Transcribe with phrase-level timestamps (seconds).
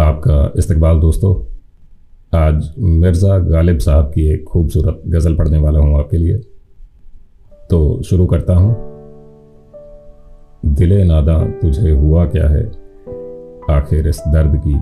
[0.00, 1.56] आपका इस्तकबाल दोस्तों,
[2.38, 6.38] आज मिर्ज़ा गालिब साहब की एक खूबसूरत गज़ल पढ़ने वाला हूँ आपके लिए।
[7.70, 8.76] तो शुरू करता हूँ।
[10.66, 12.66] दिले नादा तुझे हुआ क्या है?
[13.70, 14.74] आखिर इस दर्द की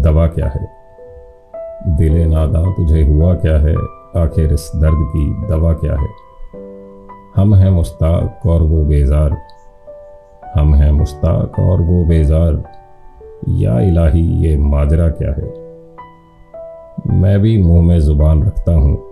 [0.00, 0.68] दवा क्या है?
[1.96, 3.74] दिले नादा तुझे हुआ क्या है?
[4.16, 6.08] आखिर इस दर्द की दवा क्या है?
[7.36, 9.36] हम हैं मुस्ताक और वो बेजार।
[10.56, 12.73] हम हैं मुस्ताक और वो बेजार।
[13.48, 15.64] या इलाही, ये माजरा क्या है?
[17.20, 19.02] मैं भी मुँह में ज़ुबान रखता हूँ।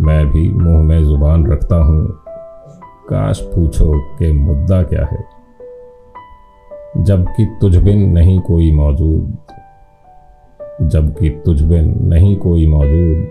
[0.00, 2.20] मैं भी मुँह में ज़ुबान रखता हूँ।
[3.08, 5.24] काश पूछो कि मुद्दा क्या है।
[7.04, 9.36] जबकि तुझ बिन नहीं कोई मौजूद।
[10.82, 13.28] जबकि तुझ बिन नहीं कोई मौजूद।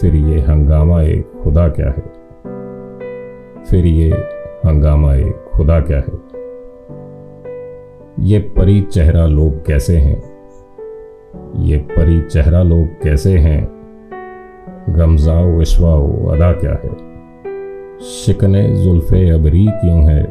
[0.00, 2.12] फिर ये हंगामा एक खुदा क्या है?
[3.64, 4.10] फिर ये
[4.66, 6.23] हंगामा एक खुदा क्या है?
[8.20, 10.22] ये परी चेहरा लोग कैसे हैं?
[11.56, 13.68] ये परी चेहरा लोग कैसे हैं?
[14.88, 16.96] गमजाओ विश्वाओ अदा क्या है?
[18.00, 20.26] शिकने, जुल्फे, अबरी क्यों है?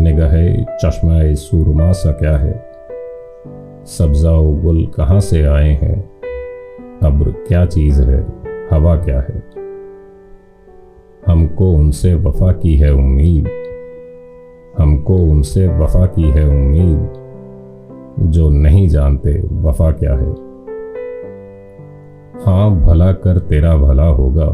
[0.00, 2.72] निगाह चश्मा सूरमा सा क्या है?
[3.84, 6.10] सब्जाओ, गुल कहाँ से आए हैं?
[7.02, 8.26] अब्र क्या चीज़ है?
[8.72, 9.42] हवा क्या है?
[11.26, 13.48] हमको उनसे वफा की है उम्मीद।
[15.02, 17.12] हमको उनसे वफा की है उम्मीद,
[18.20, 20.30] जो नहीं जानते वफा क्या है।
[22.46, 24.46] हाँ भला कर तेरा भला होगा।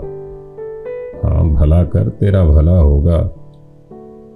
[1.24, 3.18] हाँ भला कर तेरा भला होगा।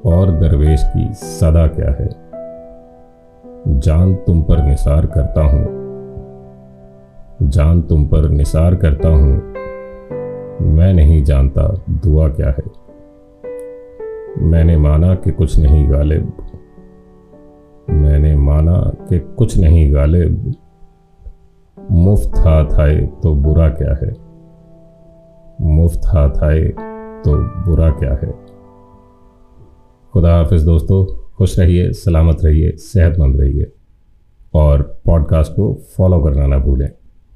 [0.07, 2.09] और दरवेश की सदा क्या है।
[3.81, 5.65] जान तुम पर निसार करता हूँ।
[7.43, 9.35] जान तुम पर निसार करता हूँ।
[10.77, 12.82] मैं नहीं जानता दुआ क्या है।
[14.39, 16.33] मैंने माना कि कुछ नहीं गालिब।
[17.91, 20.55] मैंने माना कि कुछ नहीं गालिब।
[21.91, 24.15] मुफ़्त हाथ आए तो बुरा क्या है?
[25.61, 26.63] मुफ़्त हाथ आए
[27.25, 28.35] तो बुरा क्या है?
[30.13, 33.73] खुदा हाफिज दोस्तों, खुश रहिए, सलामत रहिए, सेहतमंद रहिए।
[34.55, 36.91] और पॉडकास्ट को फॉलो करना ना भूलें।